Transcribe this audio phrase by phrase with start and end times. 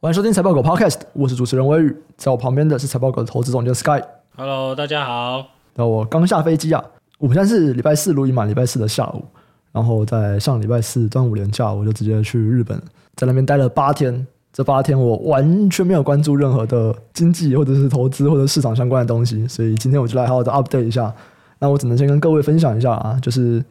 [0.00, 4.00] 欢迎收听财报狗 Podcast，我是主持人威宇，在我旁边的是财报狗的投资总监 Sky。
[4.36, 5.44] Hello，大家好。
[5.74, 6.80] 那我刚下飞机啊，
[7.18, 9.24] 我们现在是礼拜四录音嘛，礼拜四的下午，
[9.72, 12.80] 然后在上礼拜四端午连假，我就直接去日本，
[13.16, 14.24] 在那边待了八天。
[14.52, 21.12] 这八天我完全没有关注任何的经济或者是投资或者市场相关的东西，所以今天我就来好好的 update 一下。
[21.58, 23.64] 那我只能先跟各位分享一下啊，就是。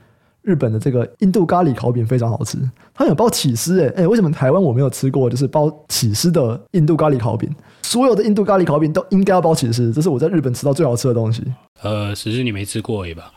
[0.48, 2.58] 日本的这个印度咖喱烤饼非常好吃，
[2.94, 5.30] 它有包起司诶，诶，为什么台湾我没有吃过？
[5.30, 11.44] 就是包起司的印度咖喱烤饼，所有的印度咖喱烤饼都应该要包起司，这是我在日本吃到最好吃的东西。
[11.82, 13.30] 呃，只是你没吃过而已吧？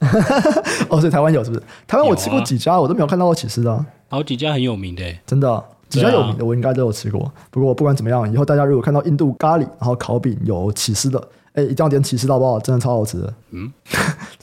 [0.88, 1.62] 哦，所以台湾有是不是？
[1.86, 3.84] 台湾我吃过几家，我都没有看到过起司的啊。
[4.08, 7.30] 好几家很有名的，真的几家有名的我应该都有吃过。
[7.50, 11.28] 不过不管怎么样，以后大家如果看到印度咖喱然后烤饼有起司的。
[11.54, 13.32] 哎，一定要点起司到爆，真的超好吃的。
[13.52, 13.72] 嗯，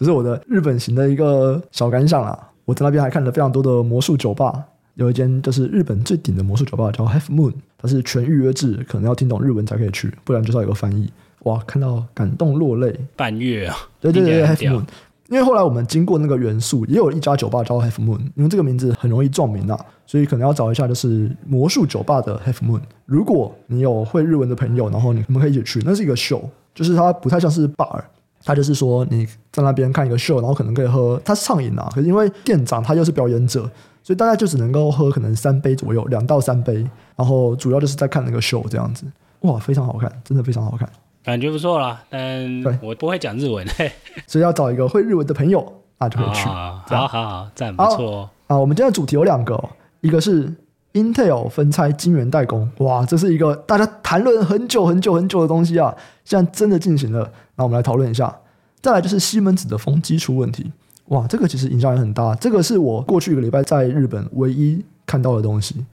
[0.02, 2.48] 这是我的日本行的一个小感想啦。
[2.66, 4.64] 我在那边还看了非常多的魔术酒吧，
[4.96, 11.08] 有一间就是日本最顶的魔术酒吧，叫 Half Moon，它是全预约制，可能要听懂日文才可以去，不然就是要有个翻译。
[11.44, 13.00] 哇，看到感动落泪。
[13.16, 14.84] 半月啊，对对对，Half Moon。
[15.30, 22.82] 因为后来我们经过那个元素，也有一家酒吧叫 Half Moon，因为这个名字很容易撞名啊，所以可能要找一下就是魔术酒吧的 Half Moon。
[23.06, 26.50] 如果你有会日文的朋友，然后你们可以一起去，那是一个秀。
[26.74, 28.02] 就是它不太像是 bar，
[28.44, 31.90] 它就是说你在那边看一个秀，然后可能可以喝，他是畅饮啊。
[31.94, 33.62] 可是因为店长他又是表演者，
[34.02, 36.86] 所以大概就只能够喝可能三杯左右，两到三杯。
[37.16, 39.06] 然后主要就是在看那个秀这样子，
[39.42, 40.90] 哇，非常好看，真的非常好看，
[41.24, 42.02] 感觉不错啦。
[42.10, 43.92] 但我不会讲日文，嘿，
[44.26, 46.46] 所以要找一个会日文的朋友那就可以去。
[46.46, 48.58] 好好好，赞不错啊。
[48.58, 49.64] 我们今天的主题有两个，
[50.02, 50.54] 一个是。
[50.94, 55.96] Intel 分拆晶圆代工，哇，这是一个大家谈论很久很久很久的东西啊！
[56.26, 57.32] 现在真的进行了，
[57.62, 58.36] 那我们来讨论一下。
[58.82, 60.72] 再来就是西门子的风机出问题，
[61.10, 62.34] 哇，这个其实影响也很大。
[62.34, 65.86] 这个是我过去一个礼拜在日本唯一看到的东西，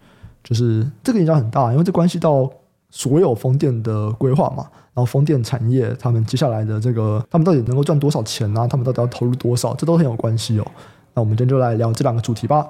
[0.43, 2.51] 就是这个影响很大，因为这关系到
[2.89, 4.67] 所有风电的规划嘛。
[4.95, 8.67] 然后风电产业他们接下来的这个，他们到底能够赚多少钱啊？
[8.67, 9.75] 他们到底要投入多少？
[9.75, 10.67] 这都很有关系哦。
[11.13, 12.67] 那我们今天就来聊这两个主题吧。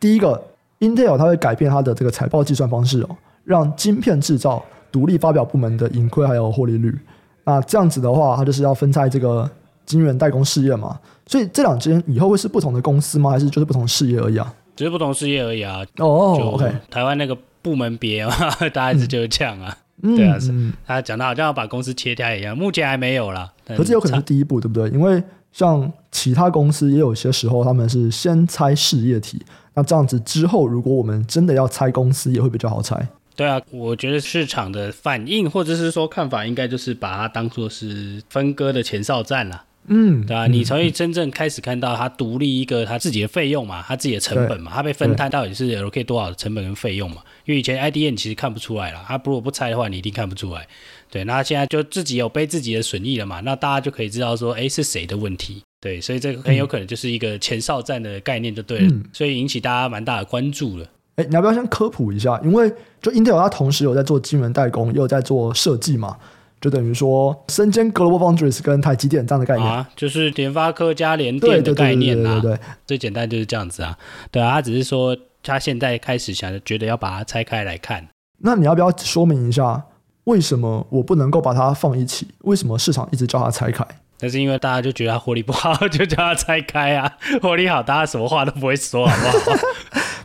[0.00, 0.42] 第一个。
[0.80, 3.10] Intel 它会改变它的这个财报计算方式哦，
[3.44, 6.98] 让晶片制造独立发表部门的盈亏还有获利率。
[7.44, 9.48] 那这样子的话，它就是要分拆这个
[9.86, 10.98] 晶圆代工事业嘛。
[11.26, 13.30] 所以这两间以后会是不同的公司吗？
[13.30, 14.52] 还是就是不同事业而已啊？
[14.74, 15.84] 只是不同事业而已啊。
[15.98, 16.72] 哦、oh，OK。
[16.90, 18.32] 台湾那个部门别嘛，
[18.72, 19.76] 大概是就是这样啊。
[20.02, 20.52] 嗯、对啊，是。
[20.86, 23.52] 他讲的好像要把公司切开一样，目前还没有啦。
[23.66, 24.88] 可是有可能是第一步，对不对？
[24.90, 25.22] 因为
[25.52, 29.44] 像其他公司也有些时候他们是先拆事业体。
[29.74, 33.08] 那这样子之后，如果我们真的要拆公司，也会比较好拆。
[33.40, 39.64] 对啊，我觉得市场的反应或者是说看法，应该就是把它当做是分割的前哨站了。
[39.86, 47.22] 嗯，对啊，你从一真正开始看到它独立一个它自己的费用嘛，它自己的成本嘛，它被分摊到底是 LK 多少的成本跟费用嘛？
[47.46, 50.68] 因为以前 IDN 其实看不出来了，它如果不拆的话，你一定看不出来。
[51.10, 53.40] 对，那现在就自己有背自己的损益了嘛？
[53.40, 55.62] 那大家就可以知道说，哎，是谁的问题？
[55.80, 60.86] 对，所以这个很有可能就是一个前哨战的概念，就对了，嗯，所以引起大家蛮大的关注了。
[61.16, 62.40] 哎，你要不要先科普一下？
[62.42, 62.72] 因为
[63.02, 66.16] 就 Intel 它同时有在做晶圆代工，也有在做设计嘛，
[66.60, 72.40] 就等于说身兼 Global Foundries 跟台积电这样的概念啊，就是联发科加联电的概念啊。
[72.40, 73.96] 对，最简单就是这样子啊。
[74.30, 78.06] 对啊，他只是说他现在开始想着觉得要把它拆开来看。
[78.38, 79.82] 那你要不要说明一下，
[80.24, 82.28] 为什么我不能够把它放一起？
[82.42, 83.86] 为什么市场一直叫它拆开？
[84.22, 87.10] 那是因为大家就觉得它获利不好， 就叫它拆开啊。
[87.40, 89.56] 获利好，大家什么话都不会说，好不好？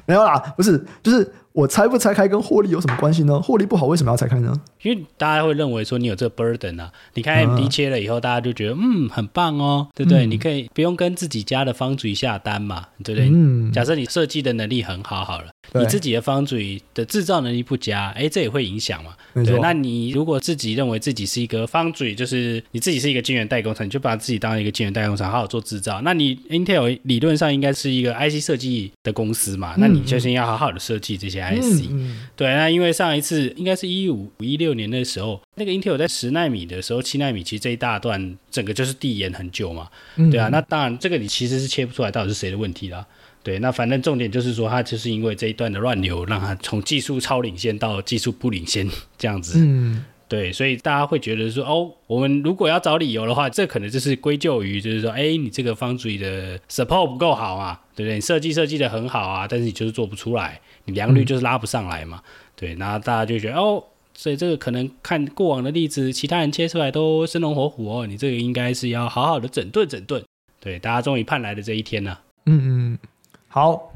[0.05, 1.31] 没有啦，不是，就是。
[1.55, 3.41] 我拆不拆开跟获利有什么关系呢？
[3.41, 4.53] 获利不好为什么要拆开呢？
[4.81, 10.25] 因为大家会认为说你有这个 burden 啊，你看 AMD 切了以后，大家就觉得嗯很棒哦，对不对？
[10.25, 13.29] 嗯、你可以不用跟自己家的 foundry 下单嘛，对不对？
[13.31, 13.71] 嗯。
[13.71, 19.11] 假设你设计的能力很好，好了，你自己的 foundry 的制造能力不佳，哎，这也会影响嘛。
[19.33, 26.01] 对，那你如果自己认为自己是一个 foundry，就是你自己是一个晶圆代工厂，你就把自己当一个晶圆代工厂，好好做制造。
[26.01, 31.89] 那你 Intel 理论上应该是一个 IC 设计的公司嘛，那你就先要好好的设计这些 IC。
[31.89, 39.87] 嗯嗯对，那因为上一次应该是一五一六年的时候，那个 Intel 在十纳米的时候，七纳米其实这一大段整个就是递延很久嘛。
[40.17, 43.05] 嗯、对啊，那当然这个你其实是切不出来到底是谁的问题啦。
[43.43, 48.89] 对，那反正重点就是说，它就是因为这一段的乱流，让它从技术超领先到技术不领先
[49.19, 49.59] 这样子。
[49.59, 58.15] 嗯，对，所以大家会觉得说，哦，我们如果要找理由的话，这可能就是归咎于，就是说，哎，你这个 foundry 的 support 不够好啊，对不对？
[58.15, 60.59] 你设计设计的很好啊，但是你就是做不出来。
[60.85, 63.83] 你良率就是拉不上来嘛，嗯、对，然后大家就觉得哦，
[64.13, 70.23] 所以这个可能看过往的例子，其他人切出来都生龙活虎哦，你这个应该是要好好的整顿整顿，
[70.59, 72.17] 对，大家终于盼来的这一天呢。
[72.45, 72.99] 嗯嗯，
[73.47, 73.91] 好，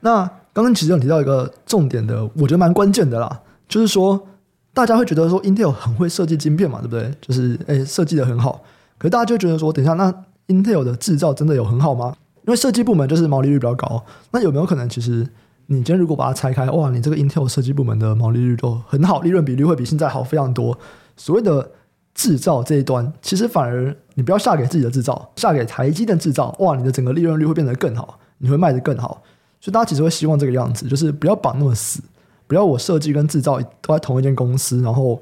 [0.00, 4.28] 那刚刚其实有提到一个重点的，我觉得蛮关键的啦，就是说，
[4.74, 7.12] 大家会觉得说 Intel 很会设计晶片嘛，对不对？
[7.20, 8.62] 就是诶，设计的很好。
[8.98, 10.12] 可是大家就觉得说，等一下，那
[10.48, 12.14] Intel 的制造真的有很好吗？
[12.46, 14.04] 因为设计部门就是毛利率比较高。
[14.30, 15.26] 那有没有可能，其实
[15.70, 20.78] 你今天如果把它拆开，哇，你这个 Intel 设计部门的毛利率都很好，利润比率会比现在好非常多。
[21.14, 21.70] 所谓的
[22.14, 29.22] 制造这一端，其实反而你不要下给自己的制造，下给台积电制造，哇，你的整个利润率会变得更好，你会卖得更好。
[29.60, 32.00] 所以大家其实会希望这个样子，就是不要绑那么死。
[32.46, 35.20] 不要我设计跟制造都在同一间公司，然后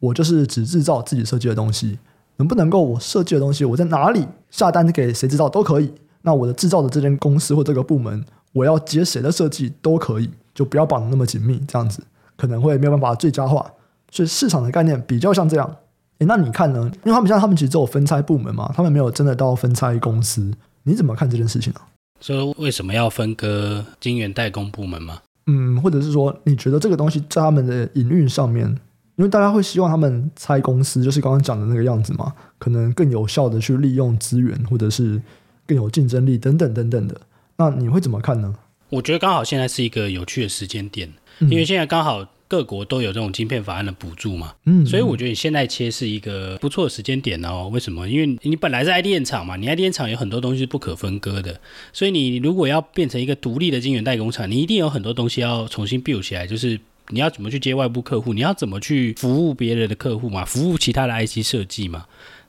[0.00, 1.98] 我就是只制造自己设计的东西，
[2.36, 5.92] 能不能够我设计的东西我在哪里下单给谁制造都可以？
[6.22, 12.02] 那我的制造的这间公司或这个部门，我要接谁的设计都可以，就不要绑得那么紧密，这样子
[12.36, 13.72] 可能会没有办法最佳化。
[14.10, 15.76] 所以市场的概念比较像这样。
[16.18, 16.80] 诶，那你看呢？
[17.04, 20.52] 因为他们现在他们其实只有分拆部门嘛，他们没有真的到分拆公司。
[20.82, 21.80] 你怎么看这件事情呢？
[22.20, 25.18] 说为什么要分割晶圆代工部门吗？
[25.46, 28.68] 嗯，或者是说，你觉得这个东西在他们的营运上面，
[29.16, 35.20] 因为大家会希望他们拆公司，就是刚刚讲的那个样子嘛，可能更有效的去利用资源，或者是
[35.66, 37.20] 更有竞争力等等等等的。
[37.56, 38.54] 那你会怎么看呢？
[38.88, 42.26] 我觉得刚好现在是一个有趣的时间点，因为现在刚好。
[42.48, 47.70] 各国都有这种晶片法案的补助嘛，嗯，所以我觉得你现在切是一个不错的时间点哦。
[47.72, 48.06] 为什么？
[48.06, 51.58] 因为你本来是爱电厂嘛，你爱电厂有很多东西是不可分割的，
[51.94, 56.78] 所以你如果要变成一个独立的晶圆代工厂，你一定有很多东西要重新 build 起来，就是
[57.08, 62.04] 你要怎么去接外部客户，你要怎么去服务别人的客户嘛，服务其他的 IC 设计嘛。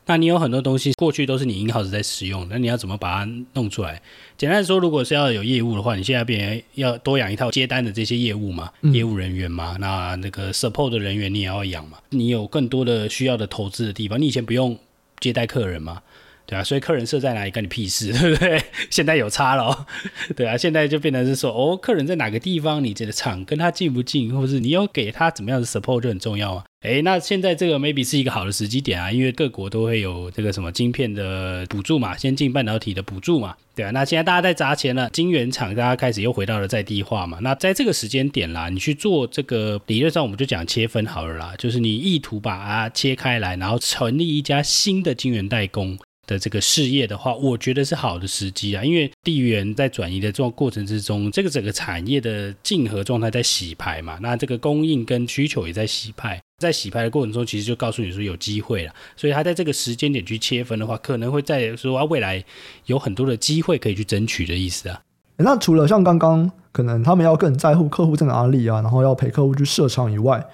[0.06, 4.02] 那你有很多东西过去都是你 in-house 在使用，那你要怎么把它弄出来？
[4.38, 14.78] 简单说，如果是要有业务的话，你现在变成要多养一套接单的这些业务嘛，嗯、业务人员嘛，那那个 support 的人员你也要养嘛，你有更多的需要的投资的地方，你以前不用
[15.20, 16.02] 接待客人嘛。
[16.46, 18.62] 对啊，所以客人设在哪里，干你屁事， 对不对？
[18.90, 19.86] 现在有差了哦，
[20.36, 26.66] 对啊，现在就变成是说，哦，客人在哪个地方，你这个厂跟他近不近，或者是你有给他怎么样的 support 就很重要啊。
[26.82, 33.92] 诶，那现在这个 maybe 是一个好的时机点啊，因为各国都会有这个什么晶片的补助嘛，先进半导体的补助嘛，对啊。
[33.92, 37.40] 那现在大家在砸钱了，晶圆厂大家开始又回到了在地化嘛。
[37.42, 45.98] 那在这个时间点啦，你去做这个理论上我们就讲切分好了啦，就是你意图把它切开来，然后成立一家新的晶圆代工。
[46.26, 62.44] 的这个事业的话，我觉得是好的时机啊，因为地缘在转移的这种过程之中，这个整个产业的竞合状态在洗牌嘛，那这个供应跟需求也在洗牌，在洗牌的过程中，其实就告诉你说有机会了，所以他在这个时间点去切分的话，可能会在说啊未来
[62.86, 65.02] 有很多的机会可以去争取的意思啊。
[65.38, 70.46] 那除了像刚刚可能他们要更在乎客户在哪里啊，然后要陪客户去设厂以外，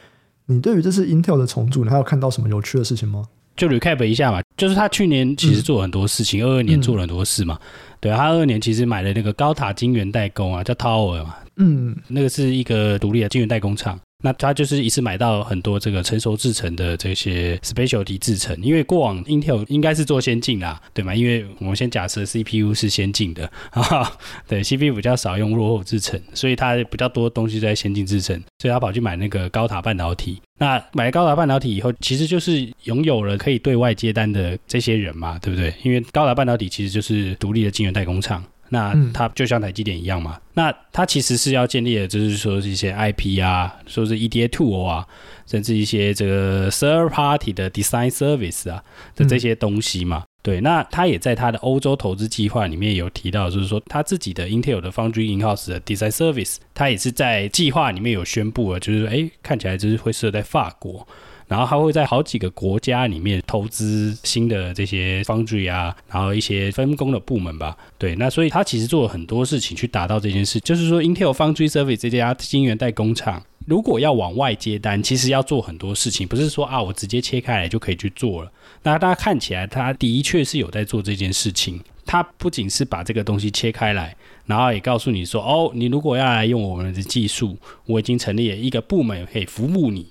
[0.48, 3.26] 你对于这次 Intel 的重组，你还有看到什么有趣的事情吗？
[3.60, 7.60] 就 recap 一下嘛，就是他去年其实做了很多事情，二二、嗯、年做了很多事嘛。
[7.62, 7.68] 嗯、
[8.00, 14.00] 对，他二二年其实买了那个高塔晶圆代工啊，叫 Tower 嘛，嗯，那个是一个独立的晶圆代工厂。
[14.22, 21.16] 那他就是一次买到很多这个成熟制程的这些 specialty 制程，因为过往 Intel 应该是做先进的，对吗？
[21.16, 24.12] 因为我们先假设 CPU 是先进的啊，
[24.46, 30.42] 对，CPU 比较少用落后制程，所以它比较多东西在先进制程，所以他跑去买那个高塔半导体。
[30.58, 35.74] 那买了高塔半导体以后，其实就是拥有了可以对外接单的这些人嘛，对不对？
[35.82, 38.44] 因为高塔半导体其实就是独立的晶圆代工厂。
[38.70, 45.06] 那它就像台积电一样嘛，嗯、那它其实是要建立的，就是说是一些 IP 啊，说是 EDA tool 啊，
[45.46, 48.84] 甚至一些这个 third party 的 design service 啊
[49.16, 50.24] 的这些东西嘛。
[50.26, 61.08] 嗯、对，那他也在他的欧洲投资计划里面有提到，就是说他自己的 Intel 的 Foundry in-house 的 design service，他也是在计划里面有宣布了，就是哎，看起来就是会设在法国。
[61.50, 67.76] 然后他会在好几个国家里面投资新的这些 foundry 啊，然后一些分工的部门吧。
[67.98, 78.52] 对，那所以他其实做了很多事情去达到这件事，就是说 Intel Foundry Service 这家晶圆代工厂，如果要往外接单，其实要做很多事情，不是说啊我直接切开来就可以去做了。
[78.84, 81.82] 那大家看起来，他的确是有在做这件事情。
[82.06, 84.16] 他不仅是把这个东西切开来，
[84.48, 90.08] 然后也告诉你说，哦，你如果要来用我们的技术，我已经成立了一个部门可以服务你。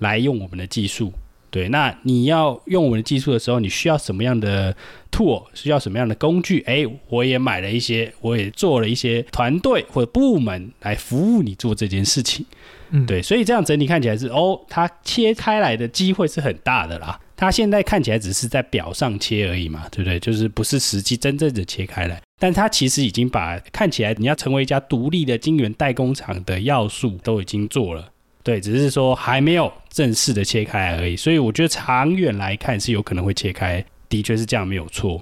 [0.00, 1.12] 来用我们的技术，
[1.50, 4.74] 对，那你要用我们的技术的时候，你需要什么样的
[5.10, 5.44] tool？
[5.54, 6.60] 需要什么样的工具？
[6.66, 12.44] 哎，我也买了一些，我也做了一些团队或者部门来服务你做这件事情。
[12.90, 17.18] 嗯，对，所以这样整体看起来是哦，它切开来的机会是很大的啦。
[17.36, 20.20] 它现在看起来只是在表上切而已嘛，对不对？
[20.20, 28.10] 就是不是实际真正的切开来，但它其实已经把看起来你要成为一家独立的晶圆代工厂的要素都已经做了。
[28.42, 35.20] 对，只是说还没有正式的切开而已，所以我觉得长远来看是有可能会切开，的确是这样，没有错。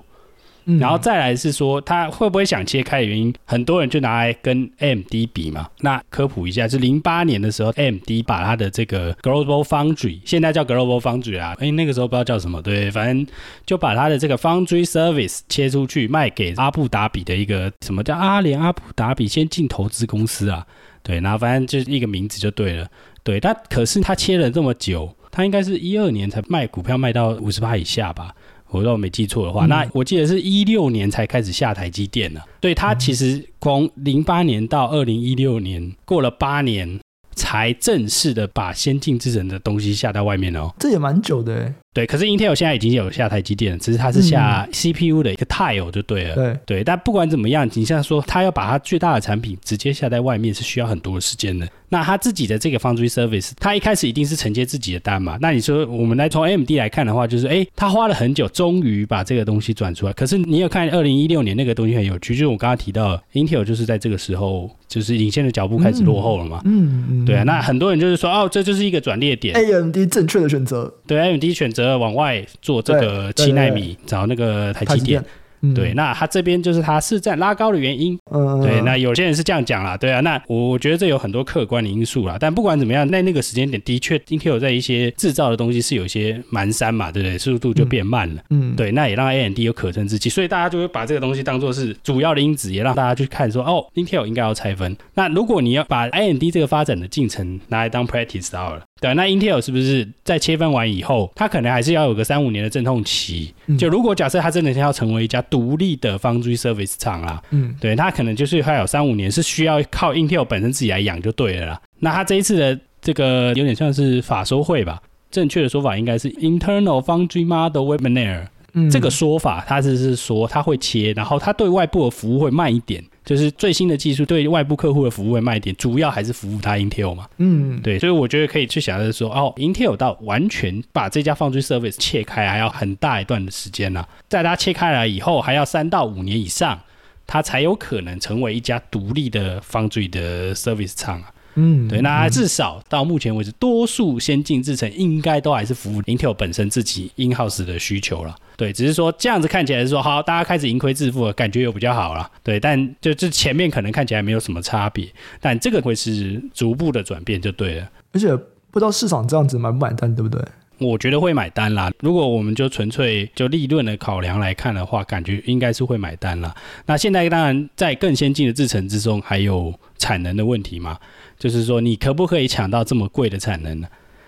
[0.70, 5.66] 嗯、然后再来是说，他会不会想切开的原因，很多人就拿来跟 AMD 比嘛。
[5.80, 13.26] 那科普一下，是零八年的时候，AMD 把他的这个 Global Foundry，现在叫 Global Foundry 啊，哎，那个时候不知道叫什么，对，反正
[13.64, 20.66] 就把他的这个 Foundry Service 切出去，卖给阿布达比的一个什么叫阿联阿布达比先进投资公司啊，
[21.02, 22.88] 对，然后反正就是一个名字就对了，
[23.22, 28.34] 对，但可是他切了这么久，他应该是一二年才卖股票卖到五十趴以下吧。
[28.70, 32.42] 我如果没记错的话，嗯、那我记得是一六年才开始下台积电的。
[32.60, 37.00] 对，他其实从零八年到二零一六年，过了八年
[37.38, 40.70] 才正式的把先进制程的东西下到外面哦。
[40.80, 41.72] 这也蛮久的。
[41.94, 46.34] 对，可是 Intel 现在已经有下台积电了，只是它是下 CPU 的一个 tile 就对了。
[46.34, 51.66] 对、嗯、对，但不管怎么样，你像说他要把它最大的产品直接下在外面，是需要很多的时间的。
[51.90, 55.38] 那他自己的这个 Foundry Service，他一开始一定是承接自己的单嘛？
[55.40, 60.12] 那你说我们来从 AMD 来看的话，就是哎，他花了很久，终于把这个东西转出来。
[60.12, 66.60] 可是你有看二零一六年那个东西很有趣，就是我刚刚提到 Intel 就是在这个时候就是领先的脚步开始落后了嘛？
[66.64, 67.42] 嗯，嗯对啊。
[67.44, 70.92] 那很多人就是说哦，这就是一个转捩点，AMD 正确的选择。
[71.06, 75.24] 对，AMD 选择往外做这个七纳米，找那个台积电。
[75.62, 78.18] 嗯、对，那他这边就是他市占拉高的原因。
[78.30, 82.36] 嗯，对，那有些人是这样讲啦，对啊，那我觉得这有很多客观的因素啦。
[82.38, 87.38] 但不管怎么样，在那个时间点，的确，Intel 在一些制造的东西是有一些蹒跚嘛，对不对？
[87.38, 88.42] 速度就变慢了。
[88.50, 94.96] 嗯，对，那也让 AMD 有可乘之机，所以大家就会把这个东西当做是主要的因子，也让大家去看说，哦，Intel 应该要拆分。
[95.14, 98.82] 那如果你要把 AMD 这个发展的进程拿来当 practice 到了。
[99.00, 103.54] 对，那 Intel 是不是在切分完以后，它可能还是要有个三五年的阵痛期？
[103.78, 111.80] 就如果假设它真的是要成为一家独立的 Foundry Service 厂啦，嗯，对，它可能就是还有三五年是需要靠 Intel 本身自己来养就对了啦。
[112.00, 115.00] 那它这一次的这个有点像是法收会吧？
[115.30, 118.46] 正确的说法应该是 Internal Foundry Model Webinar。
[118.74, 123.02] 嗯，这个说法它只是说它会切，然后它对外部的服务会慢一点。
[123.24, 127.28] 就是最新的技术对外部客户的服务会慢一点，主要还是服务它 Intel 嘛。
[127.36, 134.08] 嗯，对，所以我觉得可以去想的是说，哦，Intel 到完全把这家 Foundry Service 切开，还要很大一段的时间呢、啊。
[134.30, 136.80] 在它切开来以后，还要三到五年以上，
[137.26, 141.30] 它才有可能成为一家独立的 Foundry 的 Service 厂啊。
[141.56, 148.34] 嗯，对，那至少到目前为止，多数先进制程应该都还是服务 Intel 本身自己 in-house 的需求了。
[148.58, 152.28] 对，只是说这样子看起来是说好，大家开始盈亏自负了，感觉又比较好了。
[152.42, 155.06] 对，但就这前面可能看起来没有什么差别，
[155.40, 157.88] 但这个会是逐步的转变就对了。
[158.12, 158.36] 而且
[158.72, 160.44] 不知道市场这样子买不买单，对不对？
[160.78, 161.88] 我觉得会买单啦。
[162.00, 166.52] 如果我们就纯粹就利润的考量来看的话，感觉应该是会买单啦。
[166.86, 170.98] 那现在当然在更先进的制程之中，还有产能的问题嘛。
[171.38, 173.86] 就是说，你可不可以抢到这么贵的产能呢？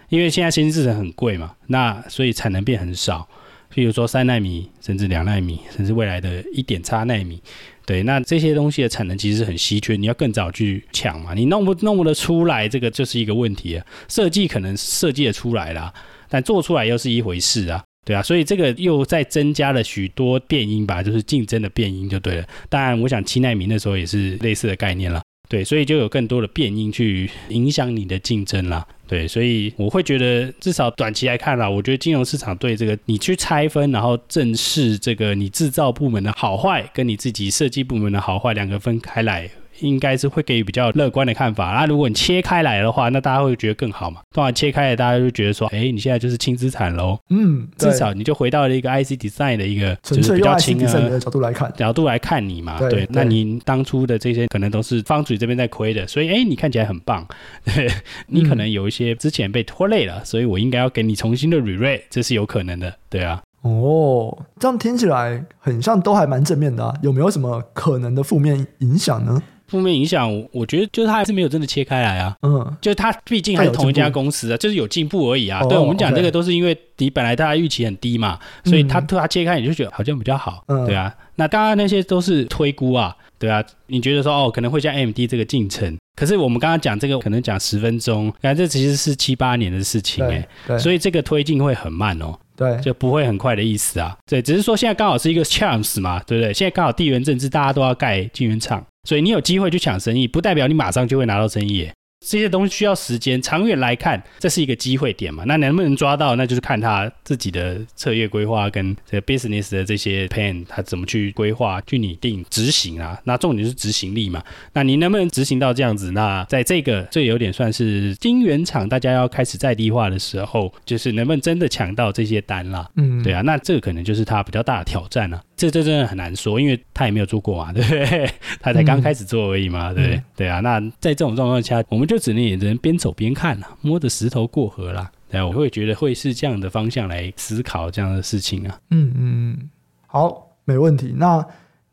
[0.09, 3.29] 因为现在先进制程很贵嘛，那所以产能变很少。
[3.73, 7.41] 譬如说三纳米，甚至两纳米，甚至未来的一点差纳米，
[7.87, 11.35] 对，那这些东西的产能其实很稀缺，你要更早去抢嘛。
[11.35, 13.87] 你弄不弄不得出来，这个就是一个问题啊。
[14.09, 15.93] 设计可能设计的出来啦，
[16.29, 17.83] 但做出来又是一回事啊。
[18.05, 22.47] 对啊，所以这个又再增加了许多变因吧，就是竞争的变因就对了。
[22.69, 25.23] 当然，我想七纳米那时候也是类似的概念了。
[25.51, 28.87] 对，所以就有更多的变因去影响你的竞争啦。
[29.09, 39.51] 对，所以我会觉得，至少短期来看啦，我觉得金融市场对这个你去拆分，然后正视这个你制造部门的好坏，跟你自己设计部门的好坏两个分开来。
[39.81, 41.73] 应该是会给予比较乐观的看法。
[41.73, 44.21] 那如果你切开来的话，那大家会觉得更好嘛？
[44.35, 47.19] 当然切开来，大家就觉得说，哎，你现在就是轻资产喽。
[47.31, 52.79] 嗯，至少你就回到了一个 IC design 的一个，就是比较轻的角度来看，角度来看你嘛。
[52.79, 57.27] 对，那你当初的这些可能都是方主这边在亏的，所以哎，你看起来很棒。
[57.65, 57.91] 对，
[58.29, 62.95] 你可能有一些之前被拖累了，所以我应该要给你重新的 re-rate，这是有可能的。
[63.09, 63.43] 对啊。
[63.63, 66.95] 哦，这样听起来很像都还蛮正面的啊。
[67.03, 69.43] 有没有什么可能的负面影响呢？
[69.71, 72.37] 负面影响，我觉得就是他还是没有真的切开来啊。
[72.43, 75.63] 嗯，就是他毕竟还是同一家公司啊，就是有进步而已啊。
[75.65, 80.65] 对，我们讲这个都是因为你本来大家预期很低嘛，所以它它切开你就觉得好像比较好。
[80.67, 81.15] 嗯，对啊。
[81.37, 83.65] 那刚刚那些都是推估啊，对啊。
[83.87, 92.39] 你觉得说哦，可能会像 AMD 这个进程，可是我们刚刚讲这个可能讲十分钟，感觉这其实是七八年的事情哎，对，所以这个推进会很慢哦。
[92.61, 94.15] 对，就不会很快的意思啊。
[94.27, 96.53] 对，只是说现在刚好是一个 chance 嘛，对不对？
[96.53, 101.89] 现在刚好地缘政治，大家都要盖金圆厂，所以你有机会去抢生意，不代表你马上就会拿到生意。
[102.21, 105.43] 这些东西需要时间，长远来看，这是一个机会点嘛。
[105.47, 113.19] 那能不能抓到，那就是看他自己的策略规划跟这个 business 的这些 plan，他怎么去规划、去拟定、执行啊。
[113.25, 114.45] 那重点是执行力嘛。
[114.75, 116.13] 那你能不能执行到这样子？
[116.13, 122.87] 那在这个这有点算是晶圆厂大家要开始在地化的时候，就是能不能真的抢到这些单啦？
[122.97, 123.41] 嗯，对啊。
[123.41, 125.43] 那这个可能就是他比较大的挑战了啊。
[125.57, 128.31] 这这真的很难说，因为他也没有做过嘛，对不对？
[128.61, 130.17] 他才刚开始做而已嘛，对不对？
[130.17, 130.61] 嗯、对啊。
[130.61, 135.13] 那在这种状况下，我们就只能也只能边走边看了，摸着石头过河啦。
[135.31, 138.81] 对，我会觉得会是这样的方向来思考这样的事情啊。
[138.91, 139.71] 嗯嗯，
[140.09, 141.15] 好，没问题。
[141.17, 141.47] 那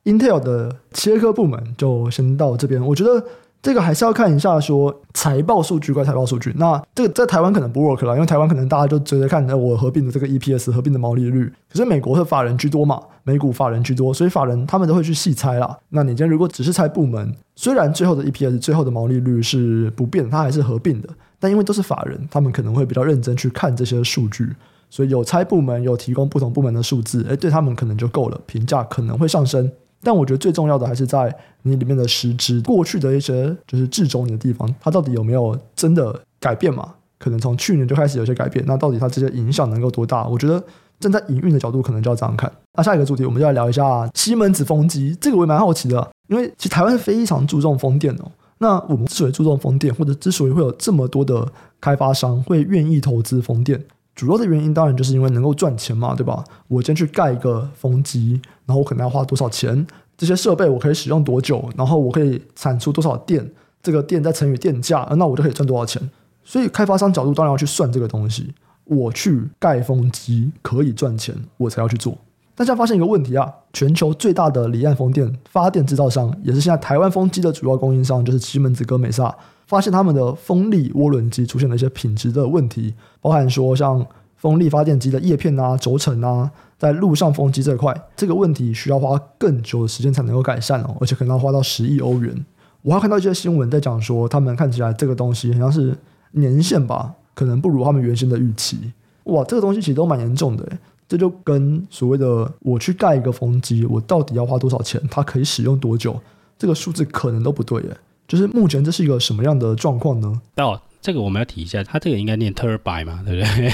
[0.05, 2.83] Intel 的切割部门就先到这边。
[2.83, 3.23] 我觉得
[3.67, 6.53] 这个还是要看一下说财报数据，怪财报数据。
[6.55, 11.51] 那这个在台湾可能不 work 了，因为台湾可能大家就直接看我合并的这个 EPS 合并的毛利率。
[11.69, 15.77] 可是美国是法人居多嘛，美股法人居多，所以法人他们都会去细猜啦。
[15.89, 21.09] 那你今天如果只是猜部门，虽然最后的 EPS 最后的毛利率是不变，它还是合并的。
[21.37, 24.47] 但因为都是法人，他们可能会比较认真去看这些数据，
[24.89, 29.69] 所以有猜部门，有提供不同部门的数字，诶，对他们可能就够了，评价可能会上升。
[30.01, 36.93] 但我觉得最重要的还是在你里面的实质，过去的一些就是制肘你的地方，它到底有没有真的改变嘛？
[37.19, 40.27] 可能从去年就开始有些改变，那到底它这些影响能够多大？
[40.27, 40.63] 我觉得
[40.99, 42.51] 站在营运的角度，可能就要这样看。
[42.75, 48.31] 那下一个主题，我们就来聊一下西门子风机，这个我也蛮好奇的，因为其实台湾非常注重风电哦。
[48.59, 51.47] 那我们之所以注重风电，或者之所以会有这么多的
[51.81, 53.83] 开发商会愿意投资风电，
[54.15, 56.43] 主要的原因当然就是因为能够赚钱嘛，对吧？
[56.67, 59.87] 我先去盖一个风机，然后我可能要花多少钱？
[60.15, 61.67] 这些设备我可以使用多久？
[61.75, 63.49] 然后我可以产出多少电？
[63.81, 66.07] 这个电再乘以电价，那我就可以赚多少钱？
[66.43, 68.53] 所以开发商角度当然要去算这个东西。
[68.85, 72.17] 我去盖风机可以赚钱，我才要去做。
[72.55, 79.35] 大家发现一个问题啊，全球最大的离岸风电发电制造商，也是现在台湾风机的主要供应商，就是西门子跟美萨，
[79.67, 84.03] 发现他们的风力涡轮机出现了一些品质的问题，包含说像
[84.37, 92.45] 风力发电机的叶片啊、轴承啊，在陆上风机这块，这个问题需要花更久的时间才能够改善哦，而且可能要花到十亿欧元。
[92.83, 95.97] 我还看到一些新闻在讲说，他们看起来这个东西好像是
[96.31, 98.93] 年限吧，可能不如他们原先的预期。
[99.25, 100.65] 哇，这个东西其实都蛮严重的。
[101.09, 105.01] 这就跟所谓的我去盖一个风机，我到底要花多少钱？
[105.09, 106.19] 它可以使用多久？
[106.59, 107.97] 这个数字可能都不对耶。
[108.27, 110.41] 就是目前这是一个什么样的状况呢？
[110.53, 113.73] 到，这个我们要提一下，它这个应该念 turbine 嘛， 对不对？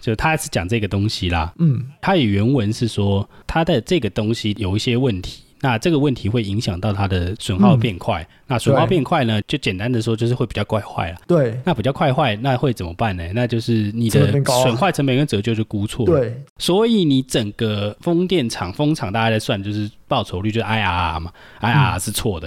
[0.00, 1.52] 就它是讲这个东西啦。
[1.58, 5.42] 嗯，它以原文是说它的这个东西有一些问题。
[5.60, 8.20] 那这个问题会影响到它的损耗变快。
[8.22, 11.16] 嗯、那损耗变快呢，就简单的说就是会比较快坏了。
[11.26, 13.26] 对，那比较快坏，那会怎么办呢？
[13.34, 16.20] 那就是你的损坏成本跟折旧就估错了。
[16.20, 21.32] 对，所以你整个风电厂、风场大家在算，就是报酬率就是 IRR 嘛
[21.62, 22.46] ，IRR 是错的。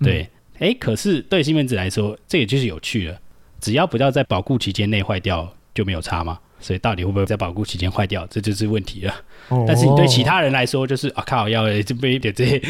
[0.00, 3.18] 嗯、对，哎，可是对西门子来说，这也就是有趣了，
[3.60, 6.38] 只要不要在保固期间内坏掉，就没有差嘛。
[6.60, 9.14] 所以到底会不会在保固期间坏掉，这就是问题了。
[9.48, 12.60] 哦、但是你对其他人来说，就是啊靠，要这边一点这些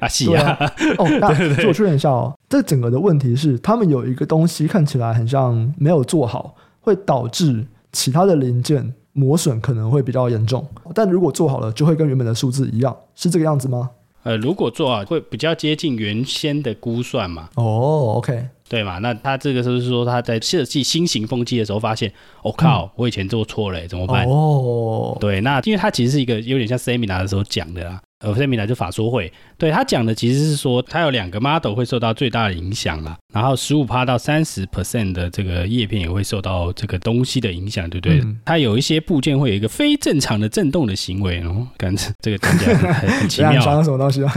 [0.00, 0.52] 啊洗啊。
[0.52, 1.28] 啊哦，那
[1.68, 10.66] 我确认一下哦，这整个的问题是，他们有一个东西看起来很像没有做好，会导致其他的零件磨损可能会比较严重。
[10.94, 13.90] 但如果做好了，就会跟原本的数字一样，是这个样子吗？
[14.22, 17.50] 呃，如果做好会比较接近原先的估算嘛。
[17.56, 18.48] 哦，OK。
[18.68, 18.98] 对嘛？
[18.98, 22.10] 那他这个就是说他在设计新型风机的时候发现，
[22.42, 24.24] 我、哦、靠，我以前做错了，怎么办？
[24.26, 38.20] 哦，对，那因为他其实是一个有点像 seminar 的时候讲的啦，呃，seminar 就法说会，对他讲的其实是说，它有两个 model 会受到最大的影响啦，然后十五趴到三十 percent 的这个叶片也会受到这个东西的影响，对不对？
[38.20, 43.60] 嗯、它有一些部件会有一个非正常的震动的行为哦，感觉这个听起来很，很奇妙。
[43.60, 44.32] 想什么东西啊？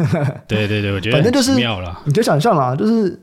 [0.49, 3.17] 对对对，我觉得反正就是妙了，你就想象啦，就是。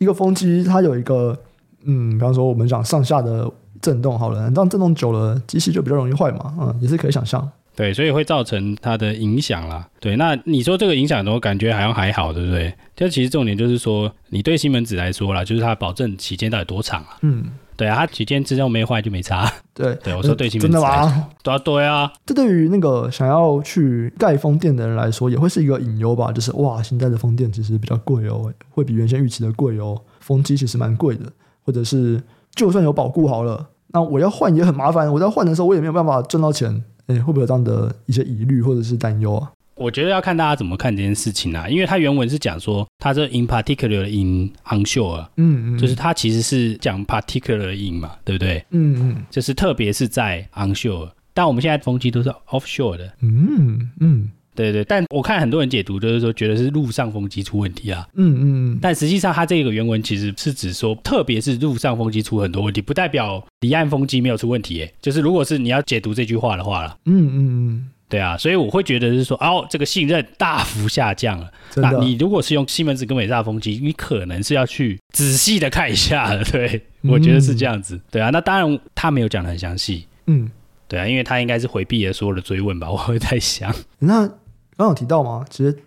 [0.00, 1.38] 一个风机，它有一个，
[1.84, 3.48] 嗯，比方说我们讲上下的
[3.82, 7.46] 震动，好了，这样震动久了，机器就比较容易坏嘛，嗯，也是可以想象。
[7.76, 9.86] 对，所以会造成它的影响啦。
[10.00, 12.74] 对，那你说这个影响，我感觉好像还好，对不对？
[12.96, 17.18] 就其实重点就是说，你对西门子来说啦，就是它保证期间到底多长啊？
[17.20, 17.44] 嗯。
[17.80, 19.50] 对啊，它几天之后没坏就没差。
[19.72, 21.30] 对 对，我说对，真的吗？
[21.42, 22.12] 对啊，对啊。
[22.26, 26.30] 这对于那个想要去盖风电的人来说，也会是一个隐忧吧？
[26.30, 29.98] 就是哇，现在的风电其实比较贵哦，会比原先预期的贵哦。
[30.20, 31.24] 风机其实蛮贵的，
[31.64, 32.22] 或者是
[32.54, 35.10] 就算有保固好了，那我要换也很麻烦。
[35.10, 36.84] 我在换的时候，我也没有办法赚到钱。
[37.06, 39.50] 哎，会不会有这样的一些疑虑或者是担忧啊？
[39.80, 48.62] 我觉得要看大家怎么看这件事情啊，因为它原文是讲说，它这 in particular in onshore，嗯嗯，就是它其实是讲 particular in 嘛，对不对？
[48.70, 58.06] 嗯嗯，就是特别是在 onshore，但我们现在风机都是 offshore 的，嗯嗯，对对，但我看很多人解读就是说，觉得是陆上风机出问题啊。
[58.14, 58.78] 嗯嗯嗯。
[58.82, 64.82] 但实际上，它这个原文其实是指说，特别是陆上风机出很多问题，不代表离岸风机没有出问题。
[64.82, 66.98] 哎，就是如果是你要解读这句话的话了。
[67.06, 67.88] 嗯嗯嗯。
[68.10, 71.50] 对啊，所以我会觉得是说，哦，这个信任大幅下降了。
[71.76, 76.44] 那你如果是用西门子跟美大风机，你可能是要去仔细的看一下了。
[76.50, 77.94] 对，我觉得是这样子。
[77.94, 80.06] 嗯、对啊，那当然他没有讲的很详细。
[80.26, 80.50] 嗯，
[80.88, 83.72] 对啊，因为他应该是回避了所有的追问吧， 我会在想。
[84.00, 84.36] 那刚
[84.76, 85.44] 刚有提到吗？
[85.48, 85.78] 其实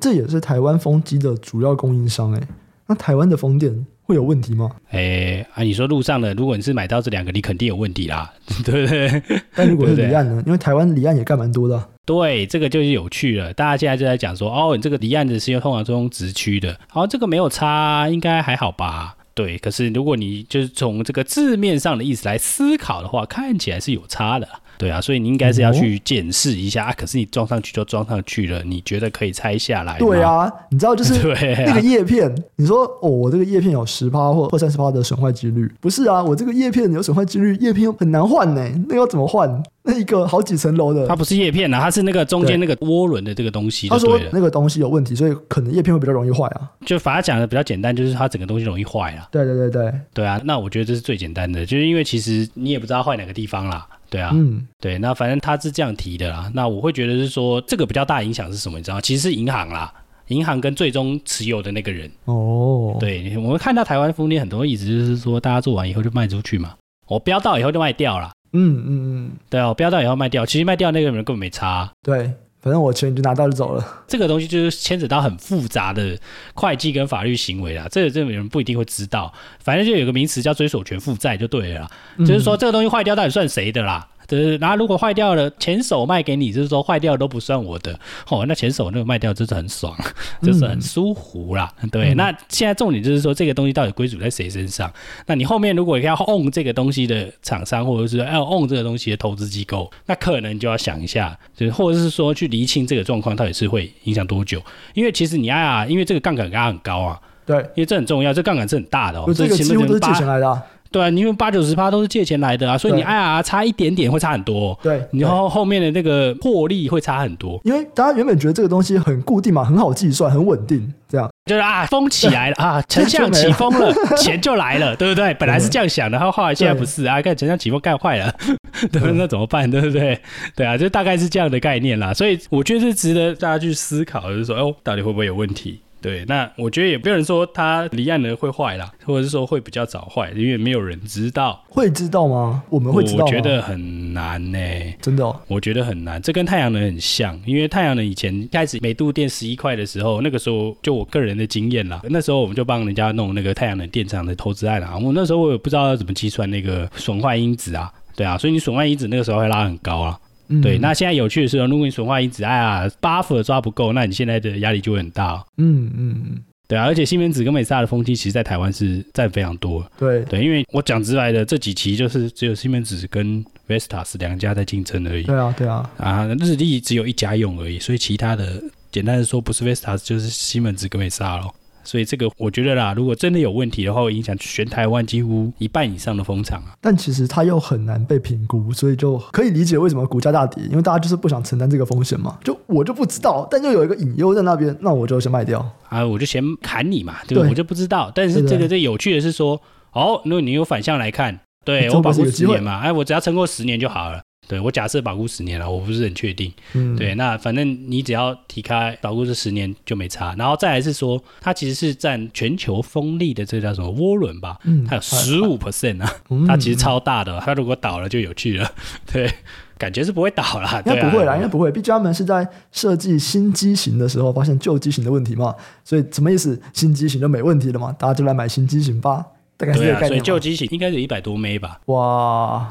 [0.00, 2.32] 这也是台湾风机的主要供应商。
[2.32, 2.48] 哎，
[2.88, 3.86] 那台湾的风电。
[4.08, 4.70] 会有问题吗？
[4.90, 8.32] 哎啊，你说路上的，如果你是买到这两个，你肯定有问题啦，
[8.64, 9.22] 对不对？
[9.54, 10.36] 但如果是离岸呢？
[10.36, 11.86] 对对，因为台湾离岸也干蛮多的啊。
[12.06, 13.52] 对，这个就是有趣了。
[13.52, 19.14] 大家现在就在讲说，哦，你这个离岸的是用通常是用直驱的，好，这个没有差，应该还好吧？
[19.38, 24.48] 对，可是如果你就是从这个字面上的意思来思考的话，看起来是有差的。
[24.76, 26.94] 对啊，所以你应该是要去检视一下、哦、啊。
[26.96, 29.98] 可是你装上去就装上去了，你觉得可以拆下来吗？
[30.00, 31.14] 对啊，你知道就是
[31.66, 36.20] 那个叶片，啊、你说哦，我这个叶片有十趴或或三十趴的损坏几率，不是啊？
[36.20, 38.68] 我这个叶片有损坏几率，叶片很难换呢。
[38.88, 39.62] 那要怎么换？
[39.88, 43.88] 那 一个好几层楼的，它不是叶片啊，它是那个中间那个涡轮的这个东西。
[43.88, 46.70] 他说那个东西有问题，所以可能叶片会比较容易坏啊。
[46.84, 49.26] 就反而讲的比较简单，就是它整个东西容易坏啊。
[49.32, 50.38] 对对对对，对啊。
[50.44, 53.86] 那我觉得这是最简单的，就是因为其实你也不知道坏哪个地方啦。
[54.10, 56.50] 对啊，嗯，对，那反正他是这样提的啦。
[56.54, 58.78] 那我会觉得是说，这个比较大影响是什么？
[58.78, 59.92] 你知道，其实是银行啦，
[60.28, 62.10] 银行跟最终持有的那个人。
[62.24, 66.74] 哦，对，我们看到台湾风电很多意思就是说，大家做完以后就卖出去嘛，
[67.06, 68.30] 我标到以后就卖掉了。
[68.52, 71.90] 嗯嗯嗯，对啊，我标到以后卖掉，其实卖掉那个人根本没差。
[72.02, 72.30] 对。
[72.60, 73.86] 反正我钱就拿到就走了。
[74.08, 76.18] 这个东西就是牵扯到很复杂的
[76.54, 79.32] 会计跟法律行为啦，这个这个人不一定会知道。
[79.60, 84.04] 反正就有个名词叫追索权负债就对了啦，嗯、就是说这个东西坏掉到底算谁的啦？
[84.28, 88.44] 对，然后如果坏掉了，前手卖给你，就是说坏掉都不算我的哦。
[88.46, 89.96] 那前手那个卖掉就是很爽，
[90.42, 91.72] 就是很舒服啦。
[91.80, 94.92] 嗯、对，嗯、那现在重点就是说这个东西到底归属在谁身上？
[95.24, 104.62] 那你后面如果要 own 这个东西的厂商，或者是要 own 这个东西的投资机构，那可能就要想一下，就是或者是说去厘清这个状况到底是会影响多久？
[104.92, 110.62] 因为其实你啊，因为这个杠杆刚刚很高啊，对，因为这很重要，这杠杆是很大的哦，这个几乎都是借钱来的、啊。
[110.90, 114.78] 对啊，因为八九十趴都是借钱来的啊，所以你 IRR 差一点点会差很多。
[114.82, 117.60] 对，然后后面的那个获利会差很多。
[117.64, 125.34] 因为大家原本觉得这个东西很固定嘛，很好计算，很稳定，这样就是啊，风起来了啊， 丞相起风了， 钱就来了，对不对？
[125.34, 128.34] 本来是这样想的，然后后来现在不是啊，看丞相起风干坏了，
[128.92, 129.70] 对，那怎么办？
[129.70, 130.18] 对不对？
[130.56, 132.12] 对啊，就大概是这样的概念啦。
[132.14, 135.80] 所以我觉得是值得大家去思考，就是说，哦，到底会不会有问题？
[136.00, 141.62] 对，那我觉得也不有人说它离岸的会坏啦，或者是说会比较早坏，因为没有人知道。
[141.68, 142.62] 会知道吗？
[142.70, 143.24] 我们会知道吗？
[143.26, 145.40] 我觉得很难呢、欸，真的、哦。
[145.48, 160.18] 我觉得很难，这跟太阳能很像，因为太阳能以前开始每度电十一块的时候，那个时候就我个人的经验啦，那时候我们就帮人家弄那个太阳能电厂的投资案啊，我那时候我也不知道要怎么计算那个损坏因子啊，对啊，所以你损坏因子那个时候会拉很高啊。
[160.48, 165.44] 嗯、对，那现在有趣的是，如果你损坏因子，哎呀，buffer 抓不够，那你现在的压力就会很大。
[165.56, 169.84] 嗯嗯嗯，对啊，而且西门子跟美萨的风机，其实在台湾是占非常多。
[169.98, 175.24] 对对，因为我讲直白的，这几期就是只有西门子跟 Vestas 两家在竞争而已。
[175.24, 181.54] 对啊对啊，啊，日历只有一家用而已，所以其他的简单的说，不是 Vestas 就是西门子跟美萨咯。
[181.88, 186.74] 所以这个我觉得啦，如果真的有问题的话，会影响全台湾几乎一半以上的风场啊。
[186.82, 192.38] 但其实它又很难被评估，所以就可以理解为什么股价大跌，因为大家就是不想承担这个风险嘛。
[192.44, 197.48] 就我就不知道，但又有一个隐忧在那边，那我就先卖掉啊，我就先砍你嘛，对不对？
[197.48, 198.12] 我就不知道。
[198.14, 199.58] 但是这个最有趣的是说，
[199.92, 204.20] 哦，如果你有反向来看，对我保护十年嘛，哎，我只要撑过十年就好了。
[204.48, 206.50] 对，我假设保固十年了，我不是很确定。
[206.72, 210.34] 嗯，对，那反正你只要提开保固这十年就没差。
[210.38, 214.58] 然后再来是说，它其实是占全球风力的这叫什么涡轮吧？
[214.64, 217.38] 嗯，它有十五 percent 啊，嗯、它其实超大的。
[217.44, 218.72] 它如果倒了就有趣了。
[219.12, 219.30] 对，
[219.76, 220.82] 感觉是不会倒了。
[220.86, 221.70] 应该不会啦，应该不会。
[221.70, 226.58] 毕竟他们是在设计新机型的时候发现旧机型的问题嘛，所以什么意思？
[226.72, 227.92] 新机型就没问题了嘛？
[227.92, 229.24] 大家就来买新机型吧。
[229.58, 231.80] 对啊，所以旧机型应该是一百多枚吧？
[231.86, 231.98] 哇，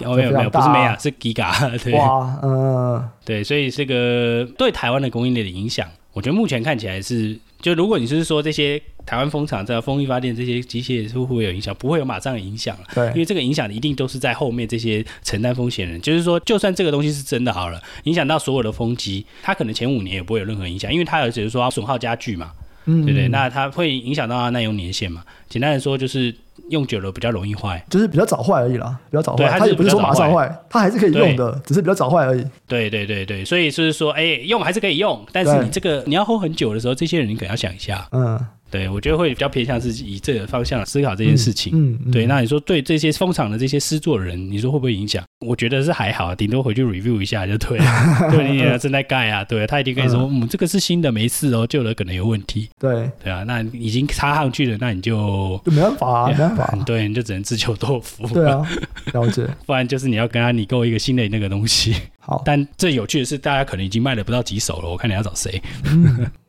[0.05, 1.51] 哦没有没有，不是枚啊，是 Giga。
[1.83, 12.83] 对，哇，嗯，对，所以这个对台湾的供应链的影响，我觉得目前看起来是，就如果你是说这些台湾风场在风力发电这些机械是不会有影响，不会有马上的影响了。
[12.95, 22.51] 对，因为这个影响一定都是在后面这些承担风险人，就是说，就算这个东西是真的好了，影响到所有的风机，它可能前五年也不会有任何影响，因为它有只是说损耗加剧嘛，
[22.85, 23.27] 嗯，对不对？
[23.27, 25.23] 那它会影响到它耐用年限嘛？
[25.49, 26.33] 简单的说就是。
[26.69, 29.47] 用久了比较容易坏，就是比较早坏而已啦，比较早坏。
[29.49, 32.45] 它它也不是说马上坏，它还是可以用的，只是比较早坏而已。
[32.67, 38.39] 对对对对，所以就是说，哎，用还是可以用，但是你这个你要 hold 很久的时候，这些人你可能要想一下，嗯。
[38.69, 41.71] 对，我觉得会比较偏向是以这个方向思考这件事情。
[41.73, 42.25] 嗯，嗯对。
[42.25, 45.23] 那你说对这些风场的这些施作人，你说会不会影响？
[45.39, 47.85] 我觉得是还好，顶多回去 review 一下就对了。
[48.31, 52.69] 对，你正在盖啊，对，他一定跟你说，嗯，这个是新的，没事哦，旧的可能有问题。
[52.79, 56.77] 对，对啊，那已经插上去了，那你就就没办法啊， 没办法。
[56.85, 58.27] 对，你就只能自求多福。
[58.33, 58.61] 对啊，
[59.13, 59.47] 了解。
[59.65, 61.95] 不然就是你要跟他拟购一个新的那个东西。
[62.19, 65.61] 好，但最有趣的是，大家可能已经卖了不到几手了，我看你要找谁？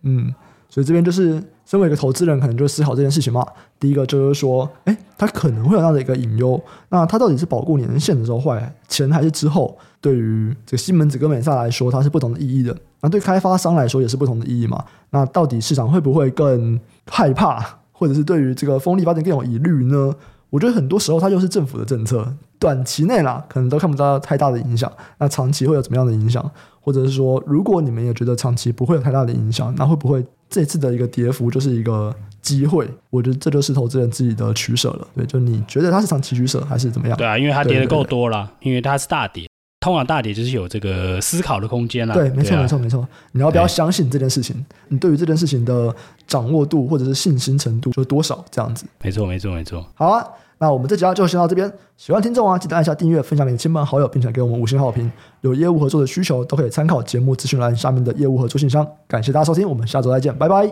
[0.03, 0.35] 嗯。
[0.79, 3.45] 所以这边就是身为一个投资人，可能就思考这件事情嘛。
[3.81, 6.61] 第一个就是说，哎，它可能会有这样的一个隐忧。
[6.91, 9.77] 那它到底是保固年限的时候坏前还是之后？
[10.01, 12.77] 对于这个西门子跟美萨来说，它是不同的意义的。
[13.01, 14.85] 那对开发商来说也是不同的意义嘛。
[15.11, 16.79] 那到底市场会不会更
[17.11, 20.15] 害怕，或者是对于这个风力发电更有疑虑呢？
[20.51, 24.91] 我觉得很多时候它就是政府的政策，短期内啦，可能都看不到太大的影响。
[25.19, 26.49] 那长期会有怎么样的影响？
[26.81, 30.25] 或者是说，如果你们也觉得长期不会有太大的影响，那会不会？
[30.49, 35.07] 这次的一个跌幅就是一个机会，我觉得这就是投资人自己的取舍了。
[35.15, 37.17] 对，就你觉得它是长期取舍还是怎么样？
[37.17, 39.49] 对啊，因为它跌的够多了，因为它是大跌，
[39.81, 42.15] 通常大跌就是有这个思考的空间了。
[42.15, 43.07] 对，没错，没错，没错。
[43.33, 44.65] 你要不要相信这件事情？
[44.89, 45.95] 你对于这件事情的
[46.27, 48.45] 掌握度或者是信心程度就多少？
[48.51, 48.87] 这样子。
[49.03, 49.87] 没错，没错，没错。
[49.95, 50.27] 好啊。
[50.59, 55.11] 那我们这集就先到这边，喜欢听众啊，记得按下订阅，分享给亲朋好友，并且给我们五星好评。
[55.41, 58.87] 有业务合作的需求，都可以参考节目咨询栏下面的业务合作信箱。
[59.07, 60.67] 感谢大家收听，我们下周再见，拜拜，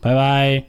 [0.00, 0.64] 拜拜。